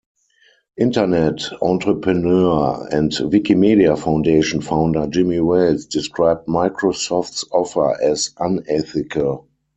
Internet 0.79 1.51
entrepreneur 1.61 2.87
and 2.91 3.11
Wikimedia 3.11 3.95
Foundation 3.95 4.59
founder 4.59 5.05
Jimmy 5.05 5.39
Wales 5.41 5.85
described 5.85 6.47
Microsoft's 6.47 7.45
offer 7.51 8.01
as 8.01 8.31
unethical. 8.39 9.47